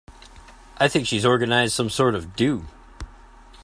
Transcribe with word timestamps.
I 0.79 0.87
think 0.87 1.05
she's 1.05 1.27
organising 1.27 1.69
some 1.75 1.91
sort 1.91 2.15
of 2.15 2.35
do. 2.35 2.65